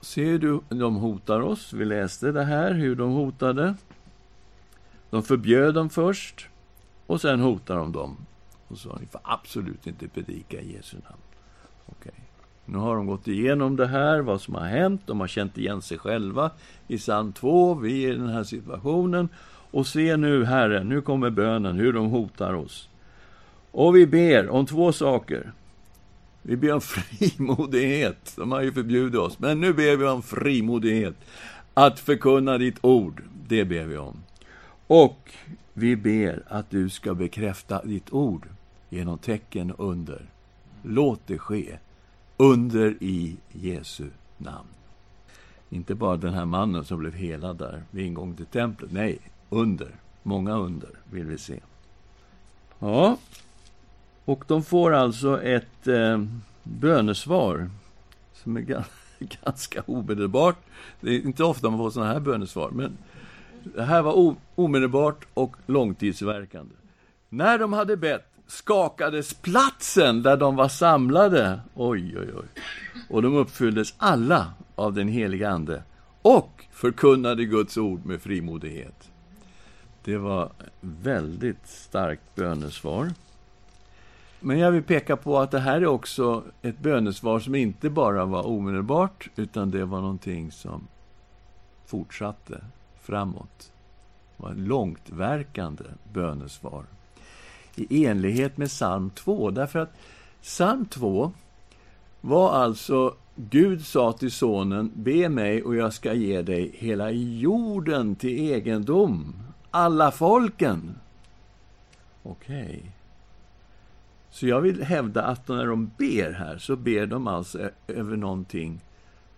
[0.02, 1.74] Ser du, de hotar oss.
[1.74, 3.76] Vi läste det här, hur de hotade.
[5.10, 6.48] De förbjöd dem först
[7.08, 8.18] och sen hotar de dem
[8.72, 11.22] och sa ni får absolut inte predika i Jesu namn.
[11.88, 12.22] Okay.
[12.66, 15.02] Nu har de gått igenom det här, vad som har hänt.
[15.06, 16.52] De har känt igen sig själva
[16.88, 17.74] i psalm 2.
[17.74, 19.30] Vi är i den här situationen.
[19.72, 22.90] Och se nu, Herre, nu kommer bönen, hur de hotar oss.
[23.72, 25.52] Och vi ber om två saker.
[26.42, 28.34] Vi ber om frimodighet.
[28.38, 29.40] De har ju förbjudit oss.
[29.40, 31.16] Men nu ber vi om frimodighet.
[31.74, 34.24] Att förkunna ditt ord, det ber vi om.
[34.88, 35.32] Och
[35.74, 38.48] vi ber att du ska bekräfta ditt ord
[38.92, 40.26] genom tecken och under.
[40.84, 41.78] Låt det ske.
[42.38, 44.68] Under i Jesu namn.
[45.70, 48.92] Inte bara den här mannen som blev helad där vid ingången till templet.
[48.92, 49.20] Nej,
[49.50, 49.96] under.
[50.24, 51.60] Många under vill vi se.
[52.80, 53.18] Ja,
[54.26, 56.24] och de får alltså ett eh,
[56.64, 57.70] bönesvar
[58.34, 58.62] som är
[59.44, 60.58] ganska omedelbart.
[61.00, 62.98] Det är inte ofta man får sådana här bönesvar, men
[63.64, 66.76] det här var omedelbart och långtidsverkande.
[67.30, 71.60] När de hade bett skakades platsen där de var samlade.
[71.74, 72.46] Oj, oj, oj.
[73.10, 75.84] Och de uppfylldes alla av den heliga Ande
[76.22, 79.12] och förkunnade Guds ord med frimodighet.
[80.04, 83.14] Det var väldigt starkt bönesvar.
[84.40, 88.26] Men jag vill peka på att det här är också ett bönesvar som inte bara
[88.26, 90.88] var omedelbart, utan det var någonting som
[91.86, 92.64] fortsatte
[93.02, 93.72] framåt.
[94.38, 95.84] Det var ett långtverkande
[96.14, 96.86] bönesvar.
[97.76, 99.94] I enlighet med psalm 2, därför att
[100.42, 101.32] psalm 2
[102.22, 108.16] var alltså Gud sa till sonen, be mig och jag ska ge dig hela jorden
[108.16, 109.34] till egendom,
[109.72, 110.96] alla folken.
[112.24, 112.64] Okej.
[112.64, 112.82] Okay.
[114.32, 118.80] Så jag vill hävda att när de ber här, så ber de alltså över någonting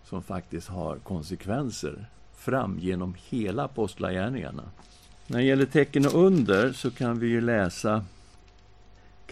[0.04, 2.06] som faktiskt har konsekvenser
[2.38, 4.64] fram genom hela apostlagärningarna.
[5.28, 8.06] När det gäller tecken och under så kan vi ju läsa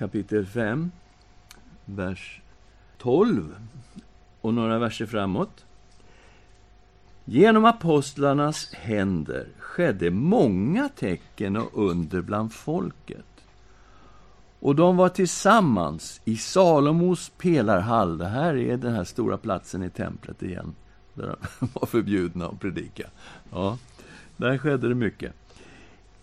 [0.01, 0.91] kapitel 5,
[1.85, 2.41] vers
[2.97, 3.55] 12
[4.41, 5.65] och några verser framåt.
[7.25, 13.25] Genom apostlarnas händer skedde många tecken och under bland folket.
[14.59, 18.17] Och de var tillsammans i Salomos pelarhall.
[18.17, 20.75] Det här är den här stora platsen i templet igen,
[21.13, 23.07] där de var förbjudna att predika.
[23.51, 23.77] Ja,
[24.37, 25.33] där skedde det mycket.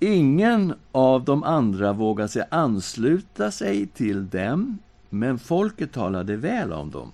[0.01, 4.79] Ingen av de andra vågade sig ansluta sig till dem,
[5.11, 7.13] men folket talade väl om dem.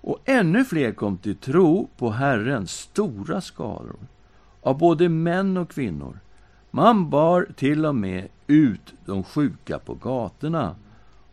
[0.00, 3.96] Och ännu fler kom till tro på Herrens stora skaror,
[4.62, 6.18] av både män och kvinnor.
[6.70, 10.74] Man bar till och med ut de sjuka på gatorna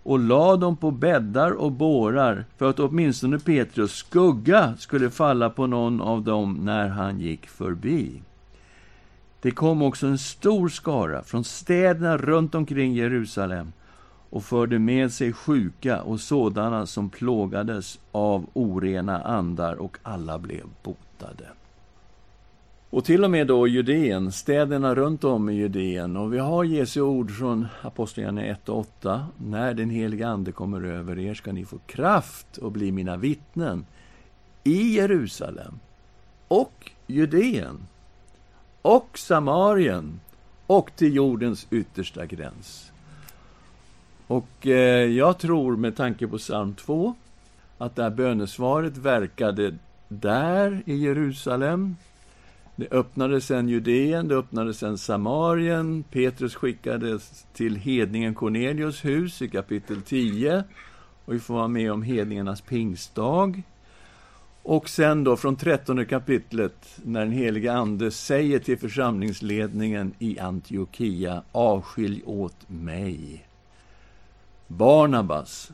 [0.04, 5.68] och lade dem på bäddar och bårar för att åtminstone Petrus skugga skulle falla på
[5.68, 8.22] någon av dem när han gick förbi.
[9.46, 13.74] Det kom också en stor skara från städerna runt omkring Jerusalem
[14.30, 20.64] och förde med sig sjuka och sådana som plågades av orena andar, och alla blev
[20.84, 21.46] botade.
[22.90, 26.18] Och till och med då Judeen, städerna runt om i Judeen.
[26.18, 29.28] Och vi har Jesu ord från Apostlagärningarna 1 och 8.
[29.38, 33.86] När den heliga Ande kommer över er ska ni få kraft och bli mina vittnen
[34.64, 35.80] i Jerusalem
[36.48, 37.78] och Judeen
[38.86, 40.20] och Samarien
[40.68, 42.92] och till jordens yttersta gräns.
[44.28, 47.16] Och eh, jag tror, med tanke på psalm 2,
[47.78, 49.76] att det här bönesvaret verkade
[50.08, 51.96] där i Jerusalem.
[52.76, 56.04] Det öppnade sen Judeen, det öppnade sen Samarien.
[56.04, 60.64] Petrus skickades till hedningen Cornelius hus i kapitel 10.
[61.26, 63.62] Och vi får vara med om hedningarnas pingstdag.
[64.68, 71.44] Och sen då från trettonde kapitlet, när den helige Ande säger till församlingsledningen i Antiochia,
[71.52, 73.48] avskilj åt mig
[74.68, 75.72] Barnabas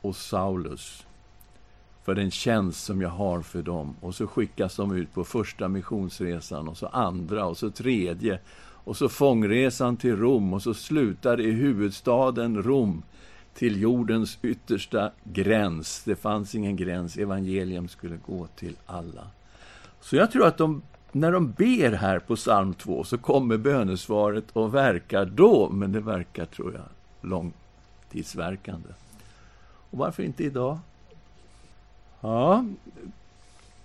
[0.00, 1.06] och Saulus
[2.04, 3.96] för den tjänst som jag har för dem.
[4.00, 8.38] Och så skickas de ut på första missionsresan, och så andra, och så tredje.
[8.84, 13.02] Och så fångresan till Rom, och så slutar i huvudstaden Rom
[13.54, 16.02] till jordens yttersta gräns.
[16.04, 19.26] Det fanns ingen gräns, evangelium skulle gå till alla.
[20.00, 20.82] Så jag tror att de,
[21.12, 26.00] när de ber här på psalm 2 så kommer bönesvaret och verkar då, men det
[26.00, 26.84] verkar, tror jag,
[27.30, 28.88] långtidsverkande.
[29.90, 30.78] Och varför inte idag?
[32.20, 32.64] Ja,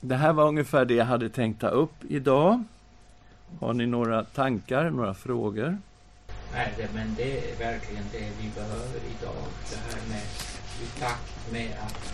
[0.02, 2.64] det här var ungefär det jag hade tänkt ta upp idag.
[3.60, 5.78] Har ni några tankar, några frågor?
[6.54, 9.46] Nej, det, men det är verkligen det vi behöver idag.
[9.70, 10.24] Det här med
[10.84, 12.14] i takt med att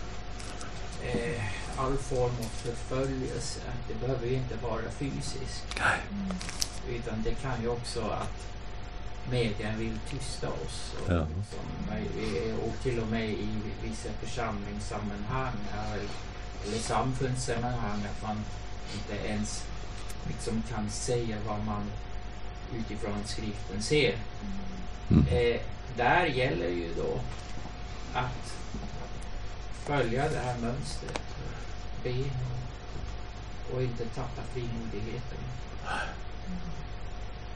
[1.04, 1.44] eh,
[1.78, 5.66] all form av förföljelse, det behöver ju inte vara fysiskt.
[6.12, 6.36] Mm.
[6.90, 8.48] Utan det kan ju också att
[9.30, 10.94] media vill tysta oss.
[10.94, 11.28] Och, ja.
[11.28, 11.96] som,
[12.64, 13.50] och till och med i
[13.84, 15.54] vissa församlingssammanhang
[16.68, 18.44] eller samfundssammanhang att man
[18.94, 19.64] inte ens
[20.28, 21.84] liksom kan säga vad man
[22.74, 24.16] utifrån skriften ser.
[25.10, 25.28] Mm.
[25.28, 25.62] Eh,
[25.98, 27.20] där gäller ju då
[28.14, 28.54] att
[29.74, 31.22] följa det här mönstret.
[32.04, 32.14] Be
[33.74, 35.38] och, inte tappa frimodigheten.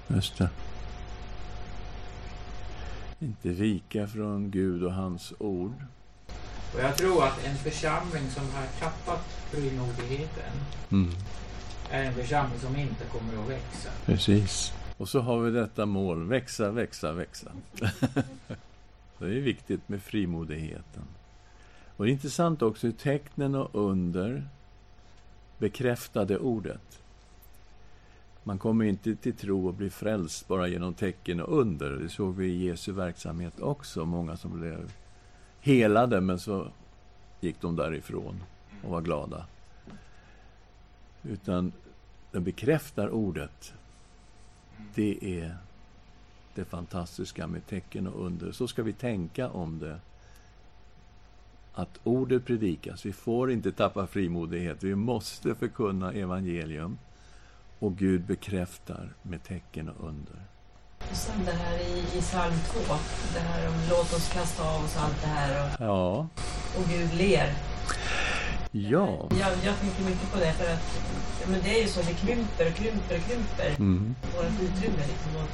[0.07, 0.49] Just det.
[3.19, 5.73] Inte vika från Gud och hans ord.
[6.73, 10.53] Och jag tror att en församling som har tappat frimodigheten
[10.91, 11.15] mm.
[11.89, 13.89] är en församling som inte kommer att växa.
[14.05, 14.73] Precis.
[14.99, 17.51] Och så har vi detta mål, växa, växa, växa.
[19.17, 21.03] det är viktigt med frimodigheten.
[21.97, 24.43] Och det är intressant också hur tecknen och under
[25.57, 27.01] bekräftade ordet.
[28.43, 31.91] Man kommer inte till tro och blir frälst bara genom tecken och under.
[31.91, 34.05] Det såg vi i Jesu verksamhet också.
[34.05, 34.91] Många som blev
[35.61, 36.67] helade, men så
[37.39, 38.43] gick de därifrån
[38.83, 39.45] och var glada.
[41.23, 41.71] Utan
[42.31, 43.73] den bekräftar ordet
[44.95, 45.57] det är
[46.55, 48.51] det fantastiska med tecken och under.
[48.51, 49.99] Så ska vi tänka om det.
[51.73, 53.05] Att ordet predikas.
[53.05, 54.83] Vi får inte tappa frimodighet.
[54.83, 56.97] Vi måste förkunna evangelium.
[57.79, 60.35] Och Gud bekräftar med tecken och under.
[60.99, 62.53] Och sen det här i, i psalm
[62.87, 62.93] 2,
[63.33, 66.27] det här om låt oss kasta av oss allt det här och, ja.
[66.77, 67.53] och Gud ler.
[68.71, 69.27] Ja.
[69.29, 71.09] Jag, jag tänker mycket på det för att
[71.47, 73.75] men det är ju så, det krymper och krymper och krymper.
[73.77, 74.15] Mm.
[74.35, 75.35] Vårt utrymme liksom.
[75.35, 75.49] Och,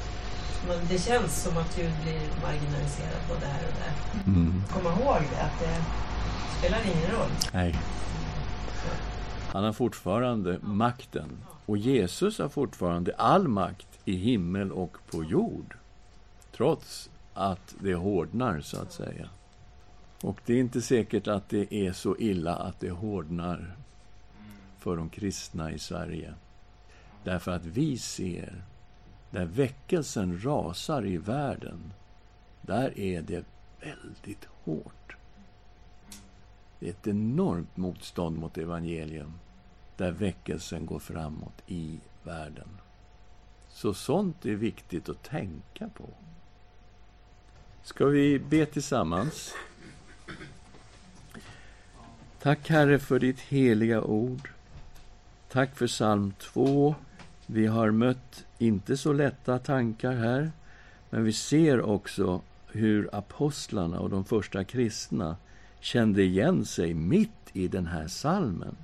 [0.68, 4.22] men det känns som att Gud blir marginaliserad både här och där.
[4.32, 4.62] Mm.
[4.72, 5.84] Kom ihåg det, att det
[6.58, 7.30] spelar ingen roll.
[7.52, 7.74] Nej.
[9.52, 11.30] Han har fortfarande makten.
[11.66, 15.76] Och Jesus har fortfarande all makt i himmel och på jord.
[16.56, 19.28] Trots att det hårdnar, så att säga.
[20.22, 23.76] Och det är inte säkert att det är så illa att det hårdnar
[24.78, 26.34] för de kristna i Sverige.
[27.24, 28.62] Därför att vi ser,
[29.30, 31.92] där väckelsen rasar i världen,
[32.62, 33.44] där är det
[33.80, 35.16] väldigt hårt.
[36.78, 39.32] Det är ett enormt motstånd mot evangelium,
[39.96, 42.68] där väckelsen går framåt i världen.
[43.68, 46.08] Så sånt är viktigt att tänka på.
[47.82, 49.54] Ska vi be tillsammans?
[52.46, 54.50] Tack, Herre, för ditt heliga ord.
[55.48, 56.94] Tack för psalm 2.
[57.46, 60.50] Vi har mött inte så lätta tankar här,
[61.10, 65.36] men vi ser också hur apostlarna och de första kristna
[65.80, 68.76] kände igen sig mitt i den här salmen.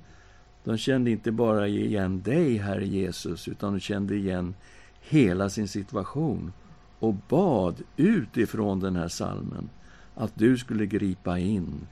[0.63, 4.55] De kände inte bara igen dig, Herre Jesus, utan de kände igen
[5.01, 6.53] hela sin situation
[6.99, 9.69] och bad utifrån den här salmen
[10.15, 11.87] att du skulle gripa in.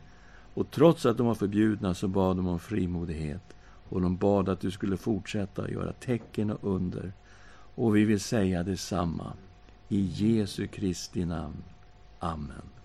[0.54, 3.56] Och trots att de var förbjudna så bad de om frimodighet.
[3.89, 7.14] Och de bad att du skulle fortsätta göra tecken och under.
[7.76, 9.34] Och vi vill säga detsamma.
[9.89, 11.64] I Jesu Kristi namn.
[12.20, 12.80] Amen.